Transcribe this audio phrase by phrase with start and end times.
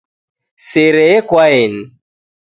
[0.69, 1.83] Sere yekwaeni